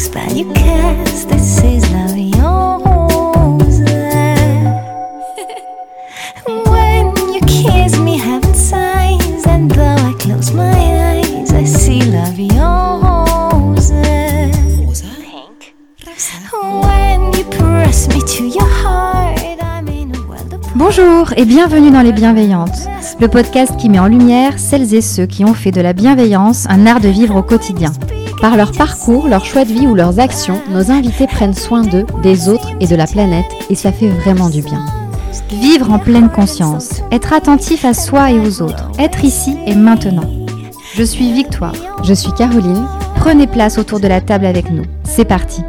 [0.00, 1.28] expand your cast.
[1.28, 3.84] This is la vie en rose.
[6.46, 12.30] When you kiss me, heaven sighs, and though I close my eyes, I see la
[12.30, 13.92] vie en rose.
[15.20, 15.74] Pink.
[16.82, 21.90] When you press me to your heart, I'm in a world of Bonjour et bienvenue
[21.90, 22.88] dans Les Bienveillantes,
[23.20, 26.64] le podcast qui met en lumière celles et ceux qui ont fait de la bienveillance
[26.70, 27.92] un art de vivre au quotidien.
[28.40, 32.06] Par leur parcours, leur choix de vie ou leurs actions, nos invités prennent soin d'eux,
[32.22, 34.84] des autres et de la planète et ça fait vraiment du bien.
[35.50, 40.28] Vivre en pleine conscience, être attentif à soi et aux autres, être ici et maintenant.
[40.94, 41.74] Je suis Victoire.
[42.02, 42.86] Je suis Caroline.
[43.16, 44.84] Prenez place autour de la table avec nous.
[45.04, 45.62] C'est parti.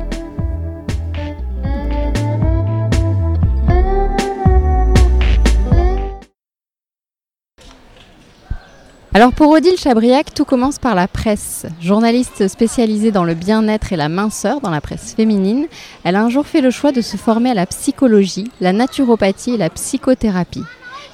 [9.13, 11.65] Alors pour Odile Chabriac, tout commence par la presse.
[11.81, 15.67] Journaliste spécialisée dans le bien-être et la minceur dans la presse féminine,
[16.05, 19.55] elle a un jour fait le choix de se former à la psychologie, la naturopathie
[19.55, 20.63] et la psychothérapie.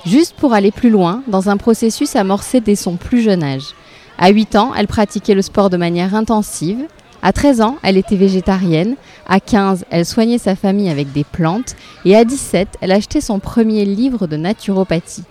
[0.06, 3.74] Juste pour aller plus loin dans un processus amorcé dès son plus jeune âge.
[4.20, 6.86] À 8 ans, elle pratiquait le sport de manière intensive.
[7.24, 8.96] À 13 ans, elle était végétarienne.
[9.28, 11.76] À 15, elle soignait sa famille avec des plantes.
[12.06, 15.24] Et à 17, elle achetait son premier livre de naturopathie.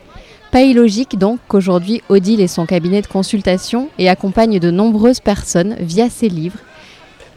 [0.51, 5.77] Pas illogique donc qu'aujourd'hui Odile ait son cabinet de consultation et accompagne de nombreuses personnes
[5.81, 6.59] via ses livres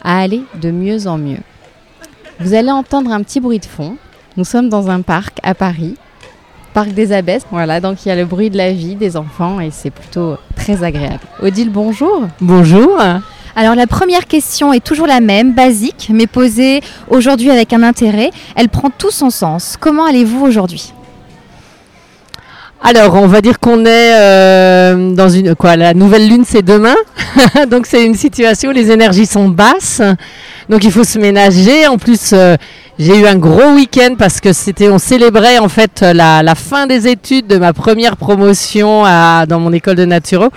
[0.02, 1.40] à aller de mieux en mieux.
[2.40, 3.98] Vous allez entendre un petit bruit de fond.
[4.38, 5.96] Nous sommes dans un parc à Paris,
[6.74, 7.46] parc des Abbesses.
[7.52, 10.38] Voilà, donc il y a le bruit de la vie des enfants et c'est plutôt
[10.56, 11.24] très agréable.
[11.42, 12.28] Odile, bonjour.
[12.40, 12.98] Bonjour.
[13.56, 18.30] Alors la première question est toujours la même, basique, mais posée aujourd'hui avec un intérêt.
[18.56, 19.76] Elle prend tout son sens.
[19.78, 20.94] Comment allez-vous aujourd'hui?
[22.82, 26.96] Alors, on va dire qu'on est euh, dans une quoi La nouvelle lune, c'est demain,
[27.70, 30.02] donc c'est une situation où les énergies sont basses,
[30.70, 31.88] donc il faut se ménager.
[31.88, 32.56] En plus, euh,
[32.98, 36.88] j'ai eu un gros week-end parce que c'était, on célébrait en fait la, la fin
[36.88, 40.48] des études de ma première promotion à- dans mon école de naturo.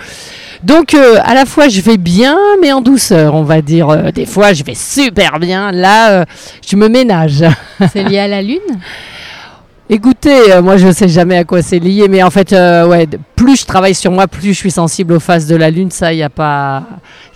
[0.63, 3.89] Donc, euh, à la fois, je vais bien, mais en douceur, on va dire.
[3.89, 5.73] Euh, des fois, je vais super bien.
[5.73, 6.23] Là,
[6.65, 7.43] je me ménage.
[7.91, 8.59] C'est lié à la lune?
[9.93, 13.07] Écoutez, euh, moi je sais jamais à quoi c'est lié, mais en fait, euh, ouais,
[13.35, 15.91] plus je travaille sur moi, plus je suis sensible aux phases de la lune.
[15.91, 16.81] Ça, il n'y a pas,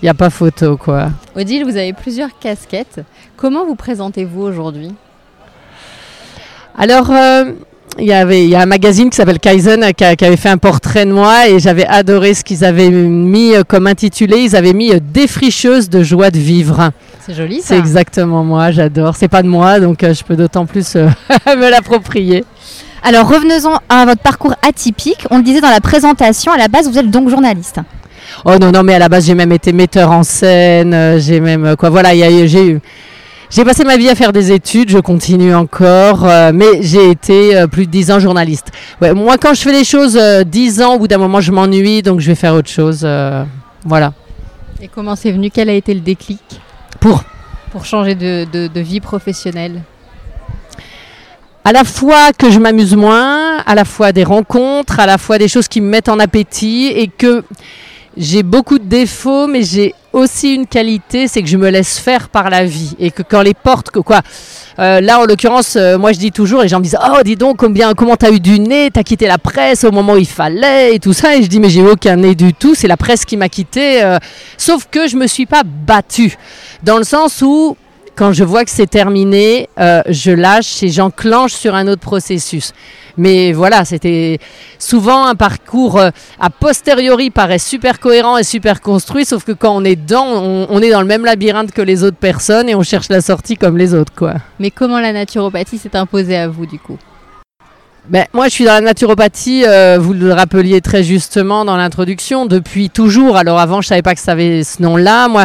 [0.02, 1.10] il a pas photo, quoi.
[1.36, 3.02] Odile, vous avez plusieurs casquettes.
[3.36, 4.92] Comment vous présentez-vous aujourd'hui?
[6.76, 7.52] Alors, euh,
[8.00, 10.24] il y avait, il y a un magazine qui s'appelle Kaizen euh, qui, a- qui
[10.26, 13.88] avait fait un portrait de moi et j'avais adoré ce qu'ils avaient mis euh, comme
[13.88, 14.38] intitulé.
[14.40, 16.92] Ils avaient mis euh, défricheuse de joie de vivre.
[17.26, 17.70] C'est joli ça.
[17.70, 19.16] C'est exactement moi, j'adore.
[19.16, 20.96] C'est pas de moi, donc je peux d'autant plus
[21.48, 22.46] me l'approprier.
[23.04, 25.26] Alors revenons à votre parcours atypique.
[25.32, 27.80] On le disait dans la présentation, à la base vous êtes donc journaliste.
[28.46, 31.76] Oh non, non, mais à la base, j'ai même été metteur en scène, j'ai même,
[31.78, 32.80] quoi, voilà, j'ai eu...
[33.50, 37.56] J'ai passé ma vie à faire des études, je continue encore, euh, mais j'ai été
[37.56, 38.68] euh, plus de 10 ans journaliste.
[39.02, 41.54] Ouais, moi, quand je fais les choses euh, 10 ans, au bout d'un moment, je
[41.54, 43.02] m'ennuie, donc je vais faire autre chose.
[43.04, 43.46] euh,
[43.86, 44.12] voilà.
[44.82, 45.50] Et comment c'est venu?
[45.50, 46.42] Quel a été le déclic?
[47.00, 47.24] Pour
[47.72, 49.82] pour changer de, de- de vie professionnelle?
[51.64, 55.38] À la fois que je m'amuse moins, à la fois des rencontres, à la fois
[55.38, 57.44] des choses qui me mettent en appétit et que
[58.18, 62.30] j'ai beaucoup de défauts, mais j'ai aussi une qualité, c'est que je me laisse faire
[62.30, 64.22] par la vie et que quand les portes, que quoi.
[64.80, 67.36] euh, là, en l'occurrence, euh, moi je dis toujours, les gens me disent Oh, dis
[67.36, 68.90] donc, combien, comment t'as eu du nez?
[68.92, 71.36] T'as quitté la presse au moment où il fallait et tout ça.
[71.36, 74.04] Et je dis Mais j'ai aucun nez du tout, c'est la presse qui m'a quitté.
[74.04, 74.18] euh,
[74.58, 76.36] sauf que je me suis pas battue.
[76.84, 77.78] Dans le sens où
[78.18, 82.74] quand je vois que c'est terminé, euh, je lâche et j'enclenche sur un autre processus.
[83.16, 84.40] Mais voilà, c'était
[84.80, 89.76] souvent un parcours euh, a posteriori paraît super cohérent et super construit, sauf que quand
[89.76, 92.84] on est dedans, on, est dans le même labyrinthe que les autres personnes et on
[92.84, 94.34] cherche la sortie comme les autres, quoi.
[94.60, 96.98] Mais comment la naturopathie s'est imposée à vous du coup?
[98.10, 102.46] Ben, moi, je suis dans la naturopathie, euh, vous le rappeliez très justement dans l'introduction,
[102.46, 103.36] depuis toujours.
[103.36, 105.28] Alors avant, je savais pas que ça avait ce nom-là.
[105.28, 105.44] Moi,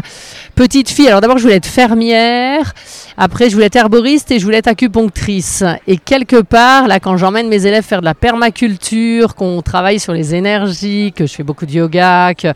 [0.55, 2.73] petite fille, alors d'abord, je voulais être fermière,
[3.17, 5.65] après, je voulais être herboriste et je voulais être acupunctrice.
[5.89, 10.13] Et quelque part, là, quand j'emmène mes élèves faire de la permaculture, qu'on travaille sur
[10.13, 12.53] les énergies, que je fais beaucoup de yoga, que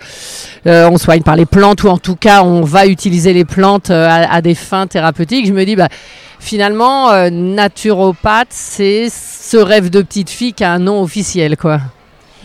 [0.68, 4.08] euh, soigne par les plantes, ou en tout cas, on va utiliser les plantes euh,
[4.08, 5.88] à, des fins thérapeutiques, je me dis, bah,
[6.38, 11.80] finalement, euh, naturopathe, c'est ce rêve de petite fille qui a un nom officiel, quoi.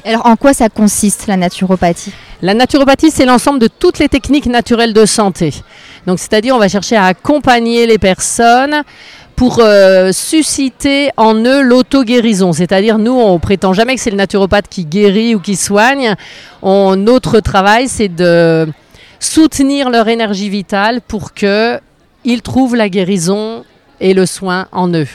[0.03, 2.11] Alors en quoi ça consiste la naturopathie
[2.41, 5.53] La naturopathie, c'est l'ensemble de toutes les techniques naturelles de santé.
[6.07, 8.83] Donc, c'est-à-dire, on va chercher à accompagner les personnes
[9.35, 12.53] pour euh, susciter en eux l'auto-guérison.
[12.53, 16.15] C'est-à-dire, nous, on prétend jamais que c'est le naturopathe qui guérit ou qui soigne.
[16.63, 18.67] On, notre travail, c'est de
[19.19, 21.79] soutenir leur énergie vitale pour que
[22.23, 23.63] ils trouvent la guérison
[24.01, 25.07] et le soin en eux.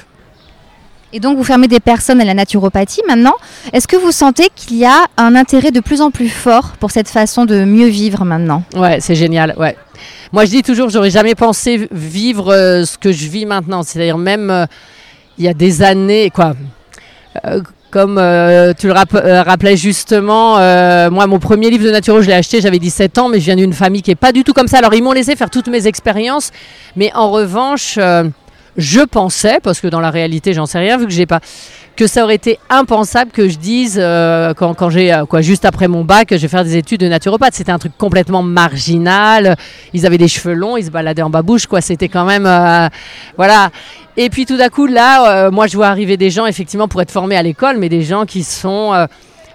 [1.13, 3.35] Et donc vous fermez des personnes à la naturopathie maintenant.
[3.73, 6.91] Est-ce que vous sentez qu'il y a un intérêt de plus en plus fort pour
[6.91, 8.65] cette façon de mieux vivre maintenant?
[8.75, 9.55] Ouais, c'est génial.
[9.57, 9.77] Ouais.
[10.33, 13.83] Moi, je dis toujours, j'aurais jamais pensé vivre euh, ce que je vis maintenant.
[13.83, 14.67] C'est-à-dire même euh,
[15.39, 16.55] il y a des années, quoi.
[17.47, 17.63] Euh,
[17.93, 22.21] comme euh, tu le rap- euh, rappelais justement, euh, moi, mon premier livre de naturo,
[22.21, 24.43] je l'ai acheté, j'avais 17 ans, mais je viens d'une famille qui est pas du
[24.45, 24.79] tout comme ça.
[24.79, 26.51] Alors, ils m'ont laissé faire toutes mes expériences,
[26.97, 27.97] mais en revanche,
[28.77, 31.41] je pensais, parce que dans la réalité, j'en sais rien, vu que j'ai pas,
[31.97, 35.89] que ça aurait été impensable que je dise euh, quand, j'ai euh, quoi juste après
[35.89, 37.55] mon bac, je vais faire des études de naturopathe.
[37.55, 39.57] C'était un truc complètement marginal.
[39.95, 41.81] Ils avaient des cheveux longs, ils se baladaient en babouche, quoi.
[41.81, 42.89] C'était quand même euh,
[43.37, 43.71] voilà.
[44.19, 47.11] Et puis tout d'un coup, là, moi, je vois arriver des gens, effectivement, pour être
[47.11, 49.07] formés à l'école, mais des gens qui sont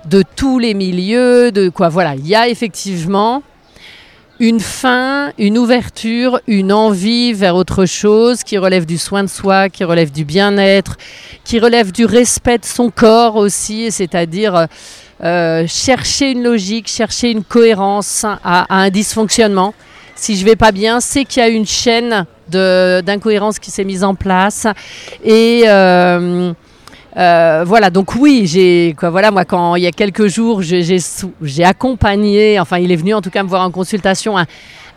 [0.06, 1.90] de tous les milieux, de quoi.
[1.90, 3.42] Voilà, il y a effectivement
[4.42, 9.70] une fin, une ouverture, une envie vers autre chose qui relève du soin de soi,
[9.70, 10.98] qui relève du bien-être,
[11.44, 14.66] qui relève du respect de son corps aussi, c'est-à-dire
[15.24, 19.76] euh, chercher une logique, chercher une cohérence à, un dysfonctionnement.
[20.16, 24.04] Si je vais pas bien, c'est qu'il y a une chaîne d'incohérence qui s'est mise
[24.04, 24.66] en place.
[25.24, 26.52] Et euh,
[27.18, 30.82] euh, voilà, donc oui, j'ai quoi, voilà, moi quand il y a quelques jours, j'ai-
[31.66, 34.38] accompagné, enfin il est venu en tout cas me voir en consultation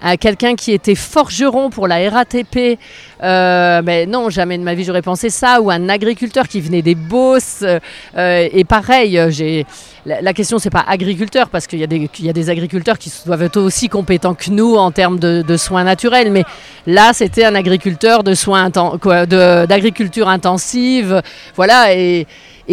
[0.05, 2.79] un- quelqu'un qui était forgeron pour la RATP.
[3.23, 5.61] Euh, mais non, jamais de ma vie j'aurais pensé ça.
[5.61, 7.65] Ou un agriculteur qui venait des Bosses.
[7.65, 9.67] euh, et pareil, euh, j'ai
[10.07, 13.89] la, question c'est pas agriculteur parce qu'il y, a des- agriculteurs qui doivent être aussi
[13.89, 16.31] compétents que nous en termes de, soins naturels.
[16.31, 16.45] Mais
[16.87, 21.23] là, c'était un agriculteur de soins d'agriculture intensive.
[21.57, 21.95] Voilà.
[21.95, 22.27] Et,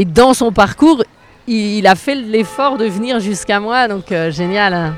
[0.06, 1.04] dans son parcours,
[1.48, 3.88] il, a fait l'effort de venir jusqu'à moi.
[3.88, 4.94] Donc euh, génial.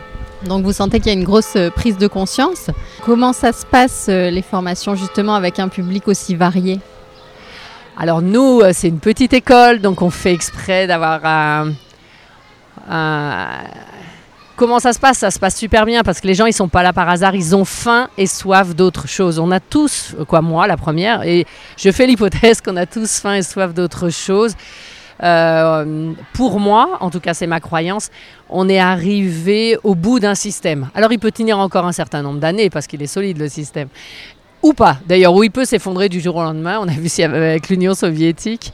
[0.48, 2.70] Donc vous sentez qu'il y a une grosse euh, prise de conscience.
[3.06, 6.80] Comment ça se passe euh, les formations justement avec un public aussi varié?
[7.98, 11.74] Alors nous, euh, c'est une petite école, donc on fait exprès d'avoir un,
[14.56, 15.18] Comment ça se passe?
[15.18, 17.34] Ça se passe super bien parce que les gens, ils sont pas là par hasard,
[17.34, 19.40] ils ont faim et soif d'autre chose.
[19.40, 23.34] On a tous, quoi moi la première, et je fais l'hypothèse qu'on a tous faim
[23.36, 24.54] et soif d'autre chose.
[25.22, 28.10] Euh, pour moi, en tout cas c'est ma croyance,
[28.50, 30.90] on est arrivé au bout d'un système.
[30.96, 33.90] Alors il peut tenir encore un certain nombre d'années parce qu'il est solide le système.
[34.64, 36.80] Ou pas, d'ailleurs, où il peut s'effondrer du jour au lendemain.
[36.82, 38.72] On a vu ça avec l'Union soviétique.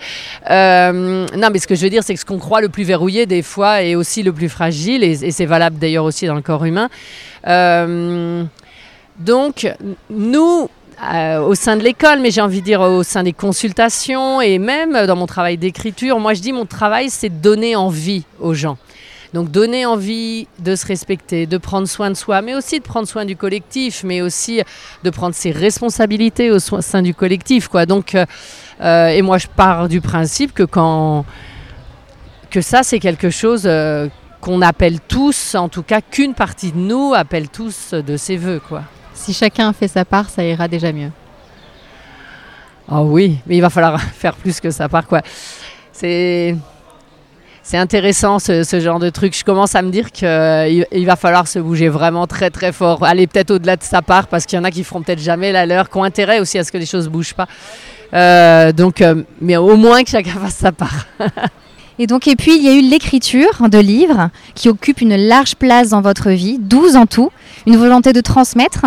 [0.48, 2.84] Euh, non, mais ce que je veux dire, c'est que ce qu'on croit le plus
[2.84, 6.44] verrouillé, des fois, est aussi le plus fragile, et, c'est valable d'ailleurs aussi dans le
[6.44, 6.90] corps humain.
[7.48, 8.44] Euh,
[9.18, 9.68] donc,
[10.12, 10.70] nous,
[11.02, 14.60] euh, au sein de l'école, mais j'ai envie de dire au sein des consultations et
[14.60, 18.54] même dans mon travail d'écriture, moi je dis mon travail, c'est de donner envie aux
[18.54, 18.78] gens.
[19.34, 23.08] Donc donner envie de se respecter, de prendre soin de soi, mais aussi de prendre
[23.08, 24.62] soin du collectif, mais aussi
[25.04, 27.70] de prendre ses responsabilités au sein du collectif.
[27.70, 27.86] Quoi.
[27.86, 28.26] Donc, euh,
[28.82, 31.24] euh, et moi je pars du principe que quand
[32.50, 33.70] que ça c'est quelque chose
[34.42, 38.60] qu'on appelle tous, en tout cas qu'une partie de nous appelle tous de ses voeux.
[38.68, 38.82] Quoi.
[39.20, 41.12] Si chacun fait sa part, ça ira déjà mieux.
[42.90, 45.22] Ah oui, mais il va falloir faire plus que ça par quoi.
[45.92, 46.56] C'est
[47.62, 49.38] c'est intéressant ce, ce genre de truc.
[49.38, 53.04] Je commence à me dire qu'il il va falloir se bouger vraiment très très fort,
[53.04, 55.52] aller peut-être au-delà de sa part parce qu'il y en a qui feront peut-être jamais
[55.52, 57.48] la leur, qui ont intérêt aussi à ce que les choses ne bougent pas.
[58.14, 61.08] Euh, donc, euh, mais au moins que chacun fasse sa part.
[62.00, 65.58] Et donc, et puis, il y a eu l'écriture de livres qui occupe une large
[65.58, 67.30] place dans votre vie, 12 en tout,
[67.68, 68.86] une volonté de transmettre.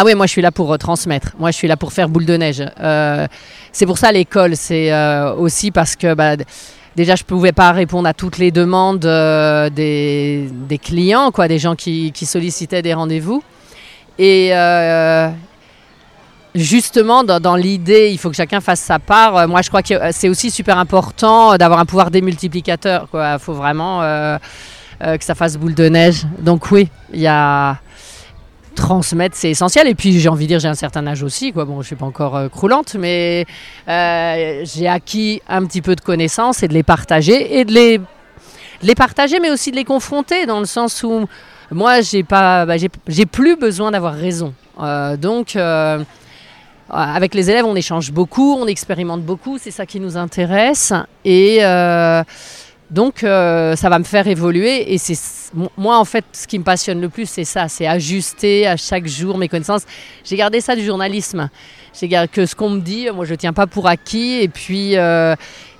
[0.00, 1.32] Ah oui, moi je suis là pour euh, transmettre.
[1.40, 2.62] Moi je suis là pour faire boule de neige.
[2.80, 3.26] Euh,
[3.72, 6.36] c'est pour ça l'école, c'est euh, aussi parce que bah,
[6.94, 11.74] déjà je pouvais pas répondre à toutes les demandes euh, des, clients, quoi, des gens
[11.74, 13.42] qui, sollicitaient des rendez-vous.
[14.20, 14.52] Et
[16.54, 19.48] justement, dans, dans l'idée, il faut que chacun fasse sa part.
[19.48, 23.08] Moi je crois que c'est aussi super important d'avoir un pouvoir démultiplicateur.
[23.14, 24.02] Il faut vraiment
[25.00, 26.24] que ça fasse boule de neige.
[26.38, 27.78] Donc oui, il y a
[28.78, 29.86] transmettre, c'est essentiel.
[29.88, 31.52] Et puis, j'ai envie de dire, j'ai un certain âge aussi.
[31.52, 31.64] Quoi.
[31.64, 33.44] Bon, je suis pas encore euh, croulante, mais
[33.88, 38.00] euh, j'ai acquis un petit peu de connaissances et de les partager et de les,
[38.82, 41.26] les partager, mais aussi de les confronter dans le sens où
[41.70, 44.54] moi, j'ai pas, bah, j'ai, plus besoin d'avoir raison.
[44.80, 45.56] Euh, donc,
[46.90, 50.94] avec les élèves, on échange beaucoup, on expérimente beaucoup, c'est ça qui nous intéresse.
[51.24, 51.60] Et
[52.90, 54.92] donc, euh, ça va me faire évoluer.
[54.92, 55.18] Et c'est
[55.76, 59.06] moi, en fait, ce qui me passionne le plus, c'est ça c'est ajuster à chaque
[59.06, 59.82] jour mes connaissances.
[60.24, 61.50] J'ai gardé ça du journalisme.
[61.98, 64.38] J'ai gardé que ce qu'on me dit, moi, je ne tiens pas pour acquis.
[64.40, 65.34] Et puis, euh,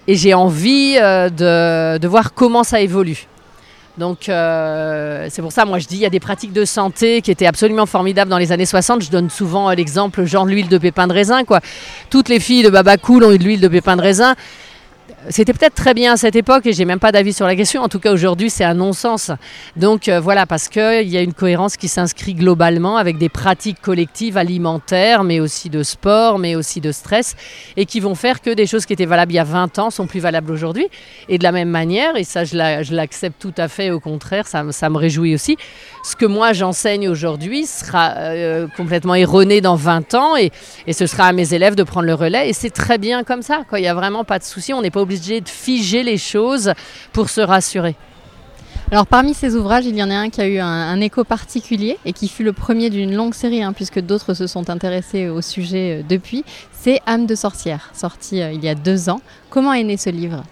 [0.07, 3.27] et j'ai envie euh, de, de voir comment ça évolue.
[3.97, 7.33] Donc c'est pour ça, moi je dis, il y a des pratiques de santé qui
[7.33, 9.03] étaient absolument formidables dans les années 60.
[9.03, 11.43] Je donne souvent l'exemple genre l'huile de pépin de raisin.
[11.43, 11.59] Quoi.
[12.09, 14.37] Toutes les filles de Baba Cool ont eu de l'huile de pépin de raisin.
[15.31, 17.83] C'était peut-être très bien à cette époque et j'ai même pas d'avis sur la question.
[17.83, 19.33] En tout cas, aujourd'hui, c'est un non-sens.
[19.77, 23.81] Donc euh, voilà, parce qu'il y a une cohérence qui s'inscrit globalement avec des pratiques
[23.83, 27.35] collectives alimentaires, mais aussi de sport, mais aussi de stress,
[27.77, 29.91] et qui vont faire que des choses qui étaient valables il y a 20 ans
[29.91, 30.87] sont plus valables aujourd'hui.
[31.29, 34.63] Et de la même manière, et ça, je l'accepte tout à fait, au contraire, ça,
[34.63, 35.57] me réjouit aussi.
[36.05, 40.53] Ce que moi j'enseigne aujourd'hui sera euh, complètement erroné dans 20 ans, et,
[40.93, 42.49] ce sera à mes élèves de prendre le relais.
[42.49, 43.63] Et c'est très bien comme ça.
[43.69, 43.81] Quoi.
[43.81, 44.73] Il n'y a vraiment pas de souci.
[44.73, 46.73] On n'est pas de figer les choses
[47.13, 47.97] pour se rassurer.
[48.91, 51.99] Alors parmi ces ouvrages, il y en a un qui a eu un, écho particulier
[52.07, 55.43] et qui fut le premier d'une longue série, hein, puisque d'autres se sont intéressés au
[55.43, 56.43] sujet euh, depuis.
[56.73, 59.21] C'est Âme de sorcière, sorti euh, il y a deux ans.
[59.51, 60.43] Comment est né ce livre?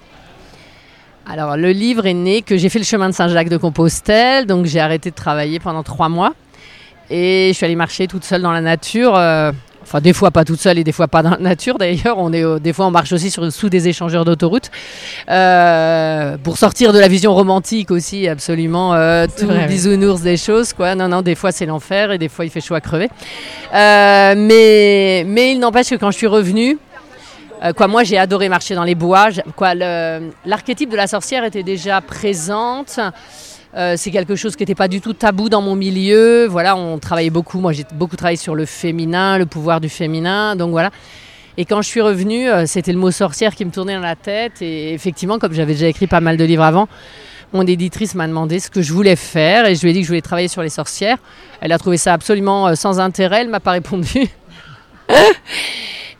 [1.26, 4.66] Alors le livre est né que j'ai fait le chemin de Saint-Jacques de Compostelle, donc
[4.66, 6.34] j'ai arrêté de travailler pendant trois mois
[7.10, 9.16] et je suis allée marcher toute seule dans la nature.
[9.16, 9.52] Euh,
[9.86, 11.78] Enfin, des fois pas toute seule et des fois pas dans la nature.
[11.78, 14.72] D'ailleurs, on est euh, des fois on marche aussi sur, sous des échangeurs d'autoroute
[15.30, 20.72] euh, pour sortir de la vision romantique aussi, absolument euh, tout bisounours des choses.
[20.72, 20.96] Quoi.
[20.96, 23.08] Non, non, des fois c'est l'enfer et des fois il fait chaud à crever.
[23.72, 26.78] mais mais il n'empêche que quand je suis revenue,
[27.76, 29.28] quoi, moi j'ai adoré marcher dans les bois.
[29.54, 32.98] Quoi, l'archétype de la sorcière était déjà présente.
[33.74, 36.46] Euh, c'est quelque chose qui n'était pas du tout tabou dans mon milieu.
[36.46, 37.60] Voilà, on travaillait beaucoup.
[37.60, 40.56] Moi, j'ai beaucoup travaillé sur le féminin, le pouvoir du féminin.
[40.56, 40.90] Donc voilà.
[41.58, 44.16] Et quand je suis revenue, euh, c'était le mot sorcière qui me tournait dans la
[44.16, 44.60] tête.
[44.60, 46.88] Et effectivement, comme j'avais déjà écrit pas mal de livres avant,
[47.52, 49.66] mon éditrice m'a demandé ce que je voulais faire.
[49.66, 51.18] Et je lui ai dit que je voulais travailler sur les sorcières.
[51.60, 53.42] Elle a trouvé ça absolument euh, sans intérêt.
[53.42, 54.28] Elle m'a pas répondu.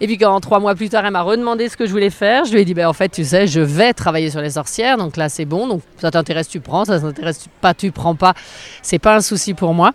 [0.01, 2.45] Et puis quand trois mois plus tard, elle m'a redemandé ce que je voulais faire,
[2.45, 4.99] je lui ai dit, ben, en fait, tu sais, je vais travailler sur les sorcières,
[4.99, 8.35] donc là c'est bon, donc ça t'intéresse, tu prends, ça t'intéresse pas, tu prends pas,
[8.83, 9.93] c'est pas un souci pour moi.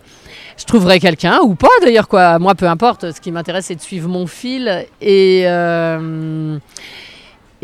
[0.58, 3.80] Je trouverai quelqu'un, ou pas d'ailleurs, quoi, moi peu importe, ce qui m'intéresse c'est de
[3.80, 4.86] suivre mon fil.
[5.00, 5.44] Et...
[5.46, 6.58] Euh,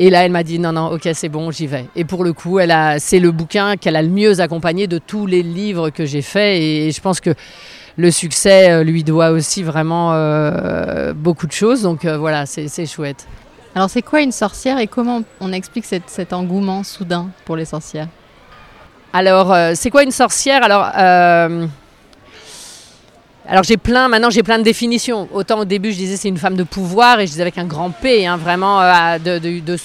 [0.01, 1.87] et là, elle m'a dit non, non, ok, c'est bon, j'y vais.
[1.97, 4.99] Et pour le coup, elle a, c'est le bouquin qu'elle a le mieux accompagné de
[4.99, 6.57] tous les livres que j'ai faits.
[6.63, 7.35] Et je pense que
[7.99, 11.83] le succès euh, lui doit aussi vraiment euh, beaucoup de choses.
[11.83, 13.27] Donc euh, voilà, c'est chouette.
[13.75, 18.09] Alors c'est quoi une sorcière et comment on explique cet engouement soudain pour les sorcières?
[19.13, 20.63] Alors c'est quoi une sorcière?
[20.63, 20.85] Alors
[23.47, 25.29] alors j'ai plein, maintenant j'ai plein de définitions.
[25.33, 27.67] Autant au début je disais c'est une femme de pouvoir et je disais avec un
[27.67, 28.81] grand P, hein, vraiment,
[29.19, 29.77] de,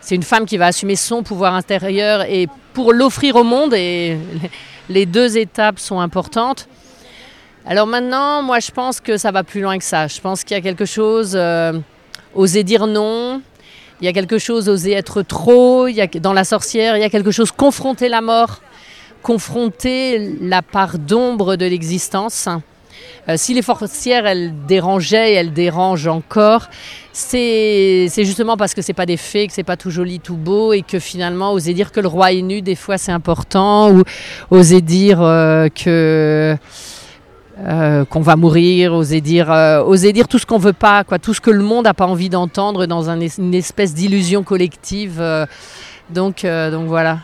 [0.00, 4.18] c'est une femme qui va assumer son pouvoir intérieur et pour l'offrir au monde et
[4.88, 6.68] les deux étapes sont importantes.
[7.64, 10.08] Alors maintenant, moi, je pense que ça va plus loin que ça.
[10.08, 11.72] Je pense qu'il y a quelque chose, euh,
[12.34, 13.40] oser dire non.
[14.00, 15.86] Il y a quelque chose, oser être trop.
[15.86, 18.60] Il y a, dans la sorcière, il y a quelque chose, confronter la mort,
[19.22, 22.48] confronter la part d'ombre de l'existence.
[23.28, 26.68] Euh, si les sorcières, elles dérangeaient, elles dérangent encore,
[27.12, 30.72] c'est justement parce que c'est pas des faits, que c'est pas tout joli, tout beau,
[30.72, 34.02] et que finalement, oser dire que le roi est nu, des fois, c'est important, ou
[34.50, 36.56] oser dire euh, que
[37.58, 41.18] euh, qu'on va mourir, oser dire, euh, oser dire tout ce qu'on veut pas, quoi,
[41.18, 45.18] tout ce que le monde n'a pas envie d'entendre dans une espèce d'illusion collective.
[45.20, 45.44] Euh,
[46.08, 47.18] donc, donc voilà.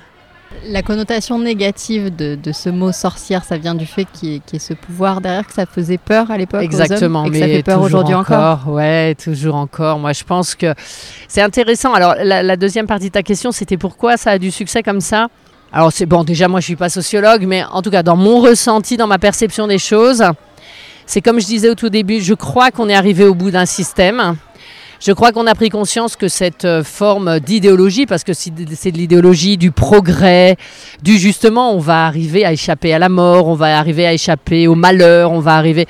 [0.67, 4.75] La connotation négative de, ce mot sorcière, ça vient du fait qu'il y, ait ce
[4.75, 6.63] pouvoir derrière, que ça faisait peur à l'époque.
[6.63, 8.69] Exactement, mais ça fait peur aujourd'hui encore.
[8.69, 9.99] Ouais, toujours encore.
[9.99, 10.75] Moi, je pense que
[11.27, 11.95] c'est intéressant.
[11.95, 15.01] Alors, la, la, deuxième partie de ta question, c'était pourquoi ça a du succès comme
[15.01, 15.29] ça?
[15.73, 18.41] Alors c'est bon, déjà moi je suis pas sociologue, mais en tout cas dans mon
[18.41, 20.25] ressenti, dans ma perception des choses,
[21.05, 23.67] c'est comme je disais au tout début, je crois qu'on est arrivé au bout d'un
[23.67, 24.37] système.
[25.01, 28.99] Je crois qu'on a pris conscience que cette euh, forme d'idéologie, parce que c'est de
[28.99, 30.57] l'idéologie du progrès,
[31.03, 34.67] du justement, on va arriver à échapper à la mort, on va arriver à échapper
[34.67, 35.87] au malheur, on va arriver.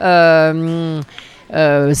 [0.00, 1.02] Euh,
[1.54, 1.94] euh,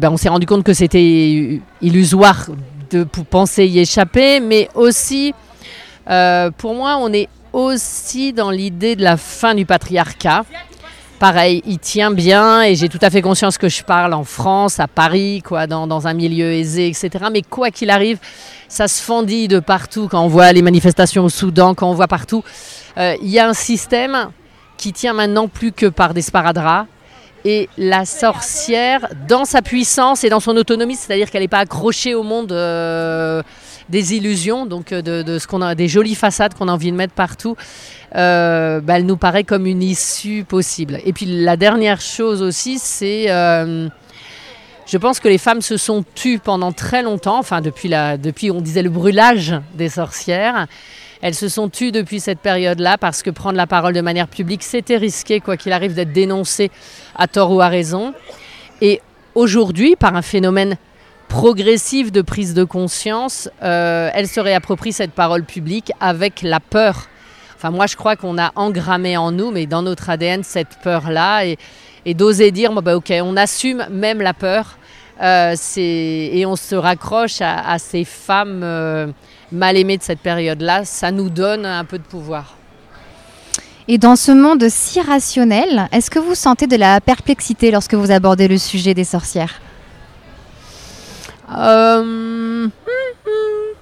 [0.00, 2.48] ben on s'est rendu compte que c'était illusoire
[2.90, 5.32] de penser y échapper, mais aussi
[6.10, 10.44] euh, pour moi, on est aussi dans l'idée de la fin du patriarcat.
[11.18, 14.80] Pareil, il tient bien et j'ai tout à fait conscience que je parle en France,
[14.80, 17.26] à Paris, quoi, dans, un milieu aisé, etc.
[17.32, 18.18] Mais quoi qu'il arrive,
[18.68, 22.08] ça se fendit de partout quand on voit les manifestations au Soudan, quand on voit
[22.08, 22.42] partout.
[22.98, 24.30] Euh, il y a un système
[24.76, 26.88] qui tient maintenant plus que par des sparadraps.
[27.46, 32.14] Et la sorcière, dans sa puissance et dans son autonomie, c'est-à-dire qu'elle n'est pas accrochée
[32.14, 32.52] au monde.
[32.52, 33.42] Euh,
[33.88, 36.96] des illusions, donc euh, de, ce qu'on a, des jolies façades qu'on a envie de
[36.96, 37.56] mettre partout,
[38.14, 41.00] euh, bah, elle nous paraît comme une issue possible.
[41.04, 43.88] Et puis la dernière chose aussi, c'est euh,
[44.86, 48.50] je pense que les femmes se sont tues pendant très longtemps, enfin depuis, la, depuis
[48.50, 50.66] on disait le brûlage des sorcières.
[51.22, 54.62] elles se sont tues depuis cette période-là parce que prendre la parole de manière publique,
[54.62, 56.70] c'était risqué, quoi qu'il arrive, d'être dénoncé
[57.16, 58.14] à tort ou à raison.
[58.80, 59.00] Et
[59.34, 60.76] aujourd'hui, par un phénomène
[61.34, 67.08] progressif de prise de conscience, euh, elles se réapproprient cette parole publique avec la peur.
[67.56, 71.44] Enfin, moi, je crois qu'on a engrammé en nous, mais dans notre ADN, cette peur-là,
[71.44, 74.78] et, d'oser dire, bah, ok, on assume même la peur,
[75.22, 79.08] euh, et on se raccroche à, à ces femmes euh,
[79.50, 82.56] mal aimées de cette période-là, ça nous donne un peu de pouvoir.
[83.88, 88.12] Et dans ce monde si rationnel, est-ce que vous sentez de la perplexité lorsque vous
[88.12, 89.60] abordez le sujet des sorcières?
[91.50, 92.70] Euh, hum,
[93.26, 93.74] hum.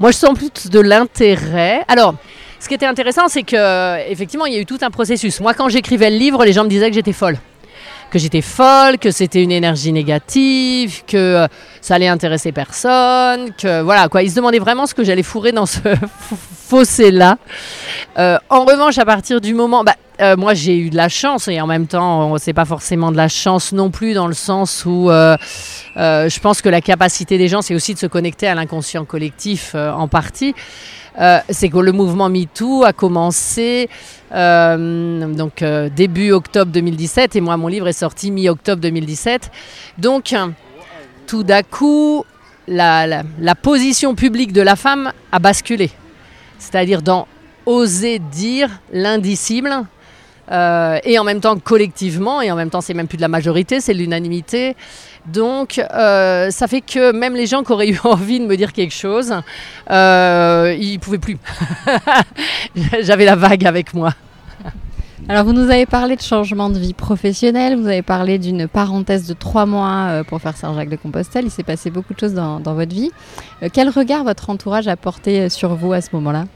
[0.00, 1.84] Moi, je sens plus de l'intérêt.
[1.88, 2.14] Alors,
[2.58, 5.40] ce qui était intéressant, c'est que effectivement, il y a eu tout un processus.
[5.40, 7.38] Moi, quand j'écrivais le livre, les gens me disaient que j'étais folle,
[8.12, 11.46] que j'étais folle, que c'était une énergie négative, que euh,
[11.80, 14.22] ça allait intéresser personne, que voilà quoi.
[14.22, 15.78] Ils se demandaient vraiment ce que j'allais fourrer dans ce
[16.68, 17.38] fossé-là.
[18.18, 21.48] Euh, en revanche, à partir du moment, bah, euh, moi, j'ai eu de la chance
[21.48, 24.84] et en même temps, c'est pas forcément de la chance non plus dans le sens
[24.84, 29.06] où je pense que la capacité des gens, c'est aussi de se connecter à l'inconscient
[29.06, 30.54] collectif en partie.
[31.20, 33.88] Euh, c'est que le mouvement MeToo a commencé
[34.34, 39.50] euh, donc euh, début octobre 2017 et moi mon livre est sorti mi-octobre 2017.
[39.98, 40.34] Donc
[41.26, 42.24] tout d'un coup,
[42.66, 45.90] la, la- la position publique de la femme a basculé.
[46.58, 47.26] C'est-à-dire dans
[47.66, 49.70] oser dire l'indicible
[50.50, 53.28] euh, et en même temps collectivement, et en même temps c'est même plus de la
[53.28, 54.76] majorité, c'est de l'unanimité.
[55.26, 58.72] Donc euh, ça fait que même les gens qui auraient eu envie de me dire
[58.72, 59.34] quelque chose,
[59.90, 61.38] euh, ils pouvaient plus.
[63.00, 64.12] J'avais la vague avec moi.
[65.28, 69.28] Alors vous nous avez parlé de changement de vie professionnelle, vous avez parlé d'une parenthèse
[69.28, 73.12] de trois mois pour faire Saint-Jacques-de-Compostelle, il s'est passé beaucoup de choses dans, votre vie.
[73.72, 76.46] Quel regard votre entourage a porté sur vous à ce moment-là?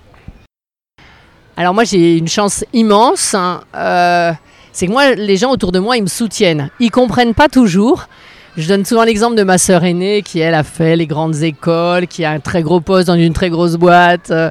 [1.56, 4.32] Alors moi j'ai une chance immense, hein, euh,
[4.72, 6.70] c'est que moi les gens autour de moi ils me soutiennent.
[6.80, 8.08] Ils comprennent pas toujours.
[8.56, 12.06] Je donne souvent l'exemple de ma sœur aînée qui elle a fait les grandes écoles,
[12.06, 14.30] qui a un très gros poste dans une très grosse boîte.
[14.30, 14.50] euh,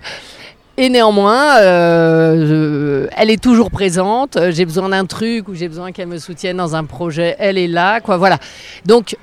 [0.78, 4.38] et néanmoins, euh, elle est toujours présente.
[4.50, 7.68] J'ai besoin d'un truc ou j'ai besoin qu'elle me soutienne dans un projet, elle est
[7.68, 8.18] là, quoi.
[8.18, 8.40] Voilà.
[8.86, 9.16] Donc,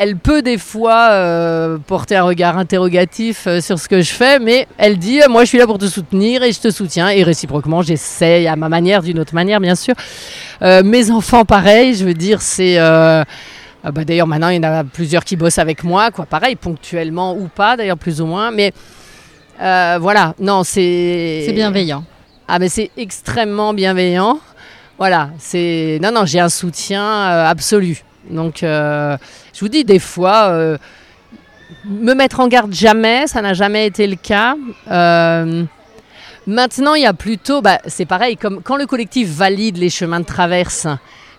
[0.00, 4.38] elle peut des fois euh, porter un regard interrogatif euh, sur ce que je fais,
[4.38, 7.10] mais elle dit euh, moi je suis là pour te soutenir et je te soutiens
[7.10, 9.94] et réciproquement j'essaye à ma manière, d'une autre manière bien sûr.
[10.62, 13.26] Mes enfants pareil, je veux dire c'est ah
[13.92, 17.36] bah, d'ailleurs maintenant il y en a plusieurs qui bossent avec moi, quoi pareil ponctuellement
[17.36, 18.72] ou pas d'ailleurs plus ou moins, mais
[19.58, 22.04] voilà non c'est C'est bienveillant.
[22.48, 24.38] ah mais c'est extrêmement bienveillant.
[24.96, 28.02] Voilà, c'est non non, j'ai un soutien absolu.
[28.28, 29.16] Donc euh,
[29.54, 30.78] je vous dis des fois euh,
[31.84, 34.56] me mettre en garde jamais, ça n'a jamais été le cas.
[34.90, 35.64] Euh,
[36.46, 40.20] maintenant, il y a plutôt bah, c'est pareil comme quand le collectif valide les chemins
[40.20, 40.86] de traverse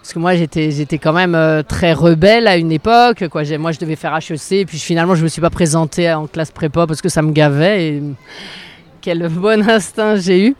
[0.01, 3.23] parce que moi, j'étais, quand même très rebelle à une époque.
[3.31, 6.49] Moi, je devais faire HEC, puis finalement, je ne me suis pas présentée en classe
[6.49, 7.87] prépa parce que ça me gavait.
[7.87, 8.03] Et
[8.99, 10.55] quel bon instinct j'ai eu.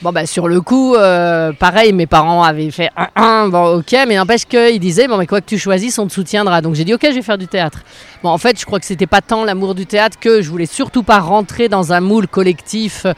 [0.00, 3.96] Bon, bah, sur le coup, euh, pareil, mes parents avaient fait un, un, bon, ok,
[4.06, 6.60] mais n'empêche qu'ils disaient, bon, mais quoi que tu choisisses, on te soutiendra.
[6.60, 7.80] Donc j'ai dit, ok, je vais faire du théâtre.
[8.22, 10.66] Bon, en fait, je crois que c'était pas tant l'amour du théâtre que je voulais
[10.66, 13.12] surtout pas rentrer dans un moule collectif euh,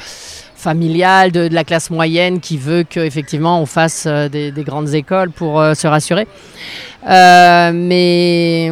[0.56, 5.30] familial de, la classe moyenne qui veut qu'effectivement on fasse euh, des, des grandes écoles
[5.30, 6.26] pour se rassurer.
[7.06, 8.70] Mais,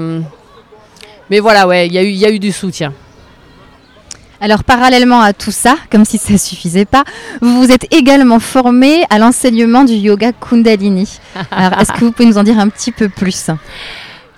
[1.28, 2.94] mais voilà, ouais, il y a eu du soutien.
[4.40, 7.02] Alors parallèlement à tout ça, comme si ça suffisait pas,
[7.40, 11.18] vous vous êtes également formé à l'enseignement du yoga Kundalini.
[11.50, 13.50] Alors est-ce que vous pouvez nous en dire un petit peu plus?
[13.50, 13.56] Ah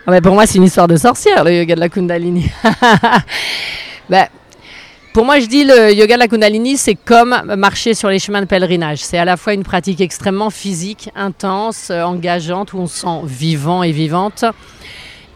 [0.06, 2.50] bah, pour moi, c'est une histoire de sorcière, le yoga de la Kundalini.
[4.08, 4.26] Bah,
[5.12, 8.40] pour moi, je dis le yoga de la Kundalini, c'est comme marcher sur les chemins
[8.40, 8.98] de pèlerinage.
[8.98, 13.20] C'est à la fois une pratique extrêmement physique, intense, euh, engageante, où on se sent
[13.24, 14.44] vivant et vivante,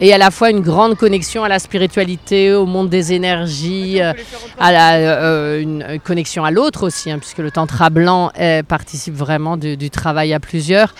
[0.01, 4.13] et à la fois une grande connexion à la spiritualité, au monde des énergies, euh,
[4.59, 8.63] à la, euh, une une connexion à l'autre aussi, hein, puisque le tantra blanc euh,
[8.63, 10.93] participe vraiment du, du travail à plusieurs.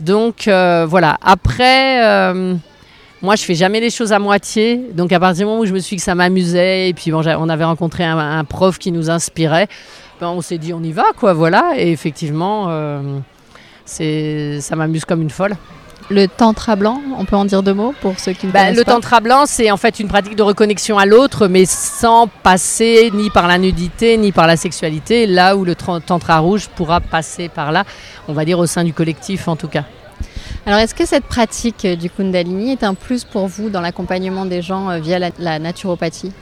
[0.00, 1.18] Donc euh, voilà.
[1.22, 2.32] Après.
[3.22, 4.80] moi, je fais jamais les choses à moitié.
[4.94, 7.10] Donc, à partir du moment où je me suis dit que ça m'amusait, et puis
[7.10, 9.68] bon, on avait rencontré un, un prof qui nous inspirait,
[10.22, 11.72] ben, on s'est dit on y va, quoi, voilà.
[11.76, 12.70] Et effectivement,
[13.84, 15.54] c'est, ça m'amuse comme une folle.
[16.12, 18.78] Le tantra blanc, on peut en dire deux mots pour ceux qui ne Bah, connaissent
[18.78, 22.26] le pas tantra blanc, c'est en fait une pratique de reconnexion à l'autre, mais sans
[22.26, 26.68] passer ni par la nudité, ni par la sexualité, là où le tra- tantra rouge
[26.74, 27.84] pourra passer par là,
[28.26, 29.84] on va dire au sein du collectif en tout cas.
[30.66, 34.44] Alors est-ce que cette pratique euh, du Kundalini est un plus pour vous dans l'accompagnement
[34.46, 36.32] des gens euh, via la, la naturopathie?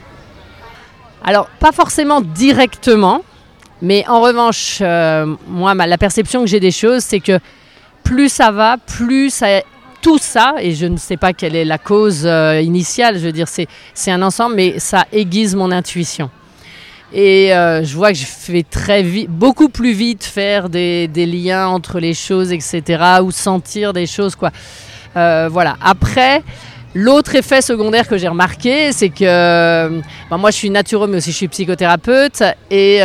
[1.23, 3.21] Alors, pas forcément directement,
[3.83, 7.39] mais en revanche, euh, moi, ma- la perception que j'ai des choses, c'est que
[8.09, 9.61] plus ça va, plus ça-
[10.01, 13.31] tout ça, et je ne sais pas quelle est la cause euh, initiale, je veux
[13.31, 16.31] dire, c'est un ensemble, mais ça aiguise mon intuition.
[17.13, 18.65] Et euh, je vois que je fais
[19.27, 24.49] beaucoup plus vite faire des, liens entre les choses, etc., ou sentir des choses, quoi.
[25.15, 25.75] Euh, voilà.
[25.79, 26.41] Après,
[26.95, 31.31] l'autre effet secondaire que j'ai remarqué, c'est que ben, moi, je suis natureux, mais aussi
[31.31, 32.41] je suis psychothérapeute,
[32.71, 33.01] et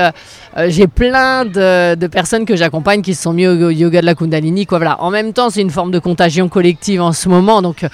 [0.57, 4.07] euh, j'ai plein de, de personnes que j'accompagne qui se sont mis au yoga de
[4.07, 4.79] la Kundalini, quoi.
[4.79, 5.01] Voilà.
[5.03, 7.89] En même temps, c'est une forme de contagion collective en ce moment, donc euh,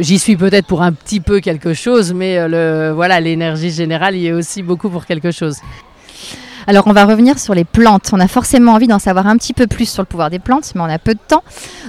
[0.00, 4.16] j'y suis peut-être pour un petit peu quelque chose, mais euh, le, voilà, l'énergie générale
[4.16, 5.56] y est aussi beaucoup pour quelque chose.
[6.66, 8.10] Alors on va revenir sur les plantes.
[8.12, 10.72] On a forcément envie d'en savoir un petit peu plus sur le pouvoir des plantes,
[10.76, 11.42] mais on a peu de temps.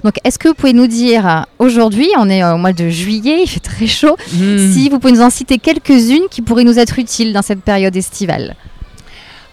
[0.04, 3.48] Donc est-ce que vous pouvez nous dire, aujourd'hui, on est au mois de juillet, il
[3.48, 7.34] fait très chaud, si vous pouvez nous en citer quelques-unes qui pourraient nous être utiles
[7.34, 8.56] dans cette période estivale?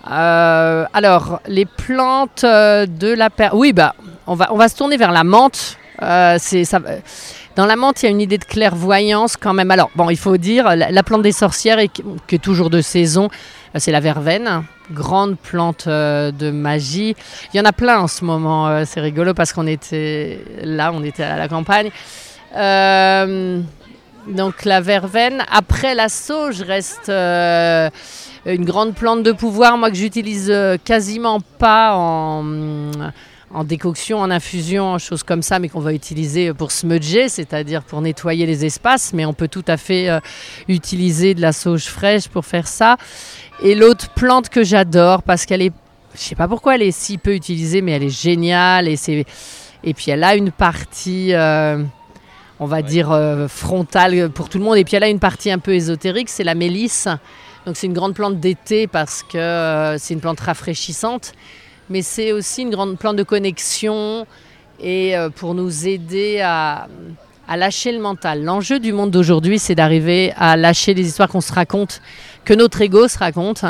[0.09, 3.51] Euh, alors, les plantes euh, de la per...
[3.53, 3.95] Oui, bah,
[4.27, 5.77] on va, on va se tourner vers la menthe.
[6.03, 6.39] Euh,
[7.57, 9.71] dans la menthe, il y a une idée de clairvoyance quand même.
[9.71, 12.81] Alors, bon, il faut dire, la, la plante des sorcières, est, qui est toujours de
[12.81, 13.29] saison,
[13.75, 14.65] c'est la verveine.
[14.91, 17.15] Grande plante de magie.
[17.53, 18.85] Il y en a plein en ce moment.
[18.85, 21.91] c'est rigolo parce qu'on était là, on était à la campagne.
[24.27, 25.45] Donc la verveine.
[25.49, 27.09] Après la sauge reste
[28.46, 32.44] une grande plante de pouvoir, moi que j'utilise euh, quasiment pas en,
[33.53, 37.83] en décoction, en infusion, en choses comme ça, mais qu'on va utiliser pour smudger, c'est-à-dire
[37.83, 39.12] pour nettoyer les espaces.
[39.12, 40.20] Mais on peut tout à fait euh,
[40.68, 42.96] utiliser de la sauge fraîche pour faire ça.
[43.62, 45.72] Et l'autre plante que j'adore parce qu'elle est,
[46.14, 49.24] je sais pas pourquoi elle est si peu utilisée, mais elle est géniale et c'est
[49.83, 51.33] et puis elle a une partie.
[51.33, 51.83] euh,
[52.61, 54.76] on va dire euh, frontale pour tout le monde.
[54.76, 57.09] Et puis elle a une partie un peu ésotérique, c'est la mélisse.
[57.66, 61.33] Donc c'est une grande plante d'été parce que euh, c'est une plante rafraîchissante,
[61.90, 64.27] mais c'est aussi une grande plante de connexion
[64.81, 66.88] et euh, pour nous aider à,
[67.55, 68.44] lâcher le mental.
[68.44, 72.01] L'enjeu du monde d'aujourd'hui, c'est d'arriver à lâcher les histoires qu'on se raconte,
[72.44, 73.64] que notre ego se raconte.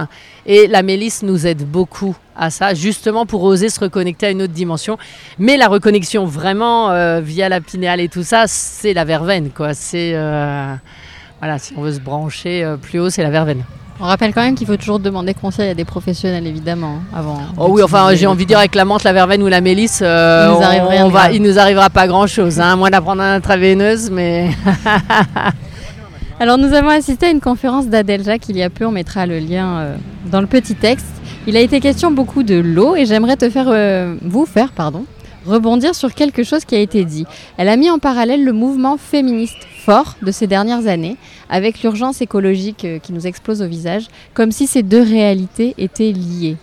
[0.45, 4.43] Et la mélisse nous aide beaucoup à ça, justement pour oser se reconnecter à une
[4.43, 4.99] autre dimension.
[5.39, 9.73] Mais la reconnexion vraiment euh, via la pinéale et tout ça, c'est la verveine, quoi.
[9.73, 13.65] C'est voilà, si on veut se brancher plus haut, c'est la verveine.
[14.03, 17.39] On rappelle quand même qu'il faut toujours demander conseil à des professionnels, évidemment, avant.
[17.59, 20.01] Oh oui, enfin, j'ai envie de dire avec la menthe, la verveine ou la mélisse,
[20.03, 21.35] euh, Il nous on- arrive rien on de va, grave.
[21.35, 24.51] il nous arrivera pas grand chose, hein, à moins d'apprendre un intraveineuse, mais
[26.41, 29.27] Alors nous avons assisté à une conférence d'Adèle Jacques il y a peu, on mettra
[29.27, 29.97] le lien euh,
[30.31, 31.07] dans le petit texte.
[31.47, 35.05] Il a été question beaucoup de l'eau et j'aimerais te faire, euh, vous faire, pardon,
[35.47, 37.27] rebondir sur quelque chose qui a été dit.
[37.57, 41.17] Elle a mis en parallèle le mouvement féministe fort de ces dernières années
[41.49, 46.13] avec l'urgence écologique euh, qui nous explose au visage, comme si ces deux réalités étaient
[46.13, 46.57] liées.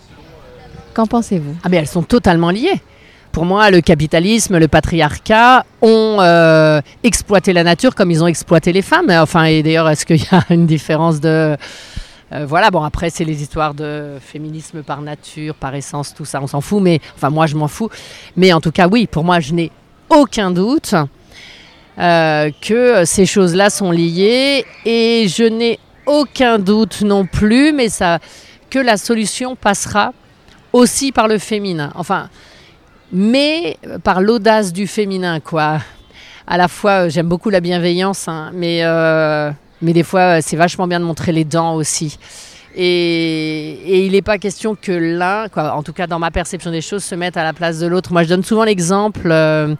[0.94, 1.54] Qu'en pensez-vous?
[1.62, 2.80] Ah mais elles sont totalement liées.
[3.32, 8.72] Pour moi, le capitalisme, le patriarcat ont euh, exploité la nature comme ils ont exploité
[8.72, 9.10] les femmes.
[9.10, 11.56] Enfin, et d'ailleurs, est-ce qu'il y a une différence de...
[12.32, 16.40] euh, voilà, bon, après, c'est les histoires de féminisme par nature, par essence, tout ça,
[16.42, 16.82] on s'en fout.
[16.82, 17.88] Mais, enfin, moi, je m'en fous.
[18.36, 19.72] Mais en tout cas, oui, pour moi, je n'ai
[20.10, 20.94] aucun doute
[21.98, 24.64] euh, que ces choses-là sont liées.
[24.84, 28.18] Et je n'ai aucun doute non plus, mais ça,
[28.70, 30.12] que la solution passera
[30.72, 31.92] aussi par le féminin.
[31.94, 32.28] Enfin,
[33.10, 35.78] mais par l'audace du féminin, quoi.
[36.46, 39.50] À la fois, j'aime beaucoup la bienveillance, hein, mais, euh,
[39.82, 42.18] mais des fois, euh, c'est vachement bien de montrer les dents aussi.
[42.74, 47.02] Et, il n'est pas question que l'un, en tout cas dans ma perception des choses,
[47.02, 48.12] se mette à la place de l'autre.
[48.12, 49.74] Moi, je donne souvent l'exemple euh,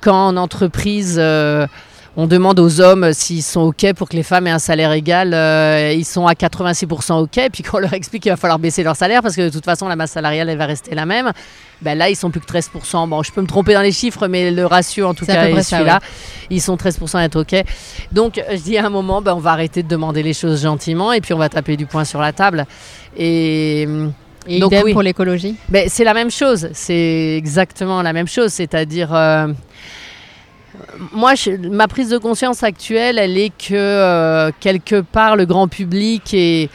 [0.00, 1.66] quand en entreprise, euh,
[2.16, 5.34] on demande aux hommes s'ils sont OK pour que les femmes aient un salaire égal,
[5.34, 8.82] euh, ils sont à 86% OK, puis quand on leur explique qu'il va falloir baisser
[8.82, 11.32] leur salaire parce que de toute façon la masse salariale elle va rester la même,
[11.82, 13.08] ben là ils sont plus que 13%.
[13.08, 15.62] Bon, je peux me tromper dans les chiffres, mais le ratio en tout cas est
[15.62, 16.00] celui-là.
[16.48, 17.54] Ils sont 13% à être OK.
[18.12, 21.12] Donc je dis à un moment, ben, on va arrêter de demander les choses gentiment
[21.12, 22.66] et puis on va taper du poing sur la table.
[23.16, 23.86] Et.
[24.48, 24.92] Et Donc, idem oui.
[24.92, 25.56] pour l'écologie?
[25.68, 29.48] Ben, c'est la même chose, c'est exactement la même chose, c'est-à-dire euh,
[31.12, 31.32] moi
[31.70, 36.70] ma prise de conscience actuelle, elle est que euh, quelque part le grand public est,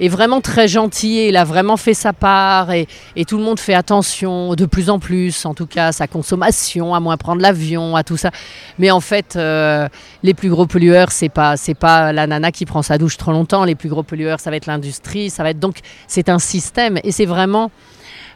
[0.00, 3.58] vraiment très gentil, et il a vraiment fait sa part et, et tout le monde
[3.58, 7.40] fait attention de plus en plus, en tout cas à sa consommation, à moins prendre
[7.40, 8.30] l'avion, à tout ça.
[8.78, 9.88] Mais en fait, euh,
[10.22, 13.32] les plus gros pollueurs, c'est pas c'est pas la nana qui prend sa douche trop
[13.32, 13.64] longtemps.
[13.64, 16.98] Les plus gros pollueurs, ça va être l'industrie, ça va être donc c'est un système
[17.02, 17.70] et c'est vraiment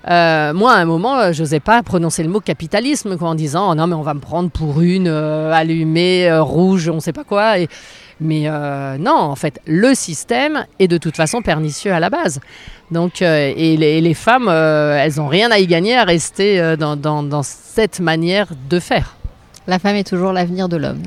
[0.08, 3.70] euh, moi, à un moment, euh, j'osais pas prononcer le mot capitalisme quoi, en disant
[3.70, 7.12] oh non, mais on va me prendre pour une euh, allumée, euh, rouge, on sait
[7.12, 7.58] pas quoi.
[7.58, 7.68] Et
[8.20, 8.48] Mais
[8.98, 12.40] non, en fait, le système est de toute façon pernicieux à la base.
[12.90, 17.42] Donc, et, les, femmes, elles n'ont rien à y gagner à rester dans, dans- dans
[17.42, 19.14] cette manière de faire.
[19.66, 21.02] La femme est toujours l'avenir de l'homme.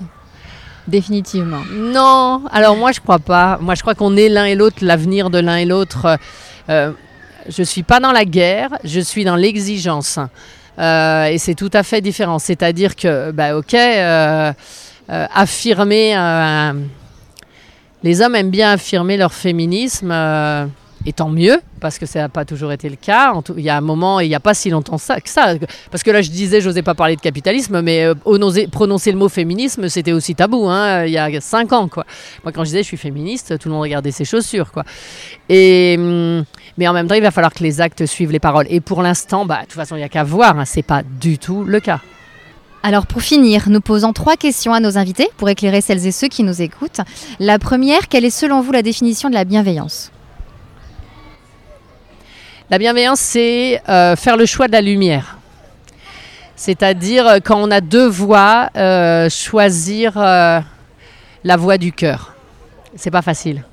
[0.87, 1.61] Définitivement.
[1.73, 3.57] Non, alors moi je crois pas.
[3.61, 6.17] Moi je crois qu'on est l'un et l'autre, l'avenir de l'un et l'autre.
[6.69, 6.91] Euh,
[7.47, 10.19] je suis pas dans la guerre, je suis dans l'exigence.
[10.79, 12.39] Euh, et c'est tout à fait différent.
[12.39, 14.53] C'est-à-dire que, bah, ok, euh,
[15.09, 16.15] euh, affirmer.
[18.03, 20.11] les hommes aiment bien affirmer leur féminisme.
[21.03, 23.33] et tant mieux, parce que ça n'a pas toujours été le cas.
[23.57, 25.55] Il y a un moment, et il n'y a pas si longtemps que ça.
[25.89, 28.07] Parce que là, je disais, je n'osais pas parler de capitalisme, mais
[28.71, 31.87] prononcer le mot féminisme, c'était aussi tabou, hein, il y a cinq ans.
[31.87, 32.05] Quoi.
[32.43, 34.71] Moi, quand je disais je suis féministe, tout le monde regardait ses chaussures.
[34.71, 34.83] Quoi.
[35.49, 36.45] Et, hum,
[36.77, 38.65] mais en même temps, il va falloir que les actes suivent les paroles.
[38.69, 40.83] Et pour l'instant, bah, de toute façon, il n'y a qu'à voir, hein, ce n'est
[40.83, 41.99] pas du tout le cas.
[42.83, 46.27] Alors pour finir, nous posons trois questions à nos invités pour éclairer celles et ceux
[46.27, 47.01] qui nous écoutent.
[47.39, 50.11] La première, quelle est selon vous la définition de la bienveillance?
[52.71, 55.37] La bienveillance, c'est euh, faire le choix de la lumière.
[56.55, 60.59] C'est-à-dire, euh, quand on a deux voies, euh, choisir euh,
[61.43, 62.33] la voie du cœur.
[62.95, 63.63] C'est pas facile.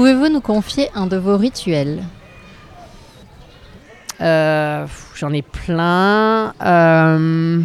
[0.00, 2.02] Pouvez-vous nous confier un de vos rituels
[4.22, 6.54] Euh, J'en ai plein.
[6.64, 7.60] Euh,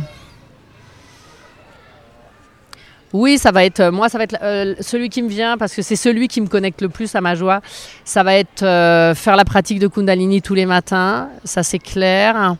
[3.14, 4.36] Oui, ça va être euh, moi, ça va être
[4.82, 7.36] celui qui me vient parce que c'est celui qui me connecte le plus à ma
[7.36, 7.62] joie.
[8.04, 12.58] Ça va être faire la pratique de Kundalini tous les matins, ça c'est clair.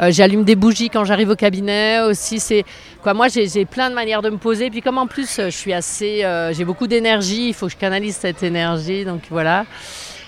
[0.00, 2.40] Euh, J'allume des bougies quand j'arrive au cabinet aussi.
[2.40, 2.64] C'est
[3.02, 4.70] quoi Moi, j'ai plein de manières de me poser.
[4.70, 7.48] Puis comme en plus, euh, je suis assez, euh, j'ai beaucoup d'énergie.
[7.48, 9.04] Il faut que je canalise cette énergie.
[9.04, 9.64] Donc voilà.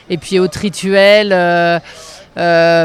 [0.09, 1.31] Et puis autre rituel.
[1.33, 1.79] euh,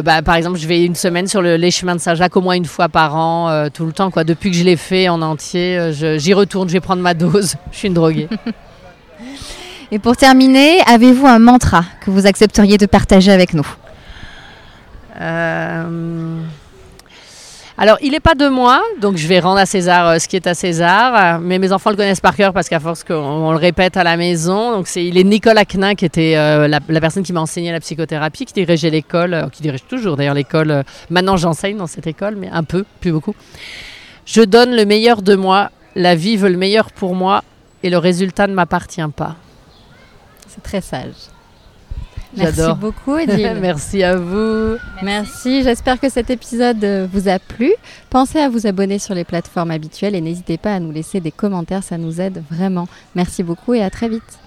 [0.02, 2.56] bah, par exemple, je vais une semaine sur le- les chemins de Saint-Jacques au moins
[2.56, 4.10] une fois par an, euh, tout le temps.
[4.10, 4.24] Quoi.
[4.24, 7.56] Depuis que je l'ai fait en entier, euh, j'y retourne, je vais prendre ma dose.
[7.72, 8.28] je suis une droguée.
[9.92, 13.68] Et pour terminer, avez-vous un mantra que vous accepteriez de partager avec nous?
[17.82, 20.36] Alors, il n'est pas de moi, donc je vais rendre à César euh, ce qui
[20.36, 21.16] est à César.
[21.16, 23.98] euh, Mais mes enfants le connaissent par cœur parce qu'à force qu'on on le répète
[23.98, 24.72] à la maison.
[24.72, 27.80] Donc, c'est, il est Nicolas Knin qui était euh, la, personne qui m'a enseigné la
[27.80, 30.84] psychothérapie, qui dirigeait l'école, qui dirige toujours d'ailleurs l'école.
[31.10, 33.34] maintenant, j'enseigne dans cette école, mais un peu, plus beaucoup.
[34.28, 35.72] Je donne le meilleur de moi.
[35.96, 37.44] La vie veut le meilleur pour moi
[37.82, 39.38] et le résultat ne m'appartient pas.
[40.48, 41.32] C'est très sage.
[42.36, 42.76] Merci J'adore.
[42.78, 43.58] beaucoup, Edil.
[43.62, 44.78] Merci à vous.
[45.02, 47.72] Merci, j'espère que cet épisode vous a plu.
[48.10, 51.32] Pensez à vous abonner sur les plateformes habituelles et n'hésitez pas à nous laisser des
[51.32, 52.88] commentaires, ça nous aide vraiment.
[53.16, 54.41] Merci beaucoup et à très vite.